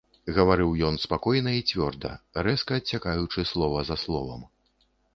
[0.35, 2.15] Гаварыў ён спакойна і цвёрда,
[2.49, 4.41] рэзка адсякаючы слова за словам.